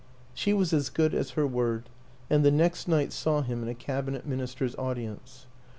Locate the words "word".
1.45-1.87